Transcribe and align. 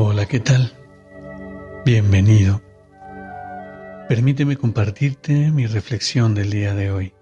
Hola, 0.00 0.26
¿qué 0.26 0.38
tal? 0.38 0.72
Bienvenido. 1.84 2.62
Permíteme 4.08 4.56
compartirte 4.56 5.50
mi 5.50 5.66
reflexión 5.66 6.36
del 6.36 6.50
día 6.50 6.72
de 6.72 6.92
hoy. 6.92 7.14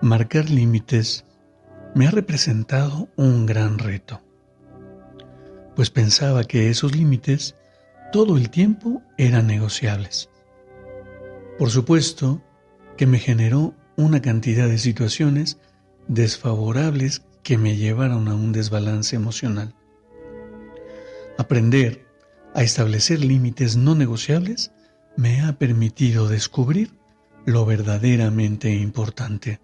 Marcar 0.00 0.48
límites 0.48 1.26
me 1.94 2.06
ha 2.06 2.10
representado 2.10 3.10
un 3.16 3.44
gran 3.44 3.78
reto, 3.78 4.22
pues 5.76 5.90
pensaba 5.90 6.44
que 6.44 6.70
esos 6.70 6.96
límites 6.96 7.54
todo 8.10 8.38
el 8.38 8.48
tiempo 8.48 9.02
eran 9.18 9.48
negociables. 9.48 10.30
Por 11.58 11.68
supuesto 11.68 12.42
que 12.96 13.06
me 13.06 13.18
generó 13.18 13.74
una 13.98 14.22
cantidad 14.22 14.68
de 14.68 14.78
situaciones 14.78 15.58
desfavorables 16.08 17.26
que 17.42 17.58
me 17.58 17.76
llevaron 17.76 18.26
a 18.28 18.34
un 18.34 18.52
desbalance 18.52 19.14
emocional. 19.14 19.74
Aprender 21.38 22.06
a 22.54 22.62
establecer 22.62 23.24
límites 23.24 23.76
no 23.76 23.94
negociables 23.94 24.72
me 25.16 25.40
ha 25.42 25.54
permitido 25.54 26.28
descubrir 26.28 26.90
lo 27.46 27.64
verdaderamente 27.66 28.70
importante. 28.70 29.60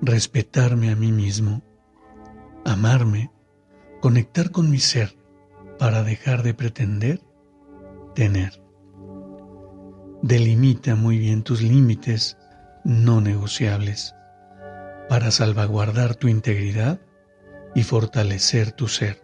Respetarme 0.00 0.90
a 0.90 0.96
mí 0.96 1.12
mismo, 1.12 1.62
amarme, 2.64 3.30
conectar 4.00 4.50
con 4.50 4.70
mi 4.70 4.78
ser 4.78 5.16
para 5.78 6.02
dejar 6.02 6.42
de 6.42 6.54
pretender 6.54 7.20
tener. 8.14 8.62
Delimita 10.22 10.94
muy 10.94 11.18
bien 11.18 11.42
tus 11.42 11.62
límites 11.62 12.36
no 12.84 13.20
negociables 13.20 14.14
para 15.08 15.30
salvaguardar 15.30 16.14
tu 16.14 16.28
integridad 16.28 17.00
y 17.74 17.82
fortalecer 17.82 18.72
tu 18.72 18.88
ser. 18.88 19.23